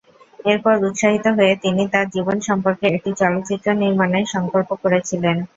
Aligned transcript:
এরপর 0.45 0.75
উৎসাহিত 0.81 1.25
হয়ে, 1.37 1.53
তিনি 1.63 1.83
তার 1.93 2.05
জীবন 2.15 2.37
সম্পর্কে 2.47 2.85
একটি 2.89 3.11
চলচ্চিত্র 3.21 3.67
নির্মাণের 3.81 4.25
সংকল্প 4.33 4.69
করেছিলেন। 4.83 5.37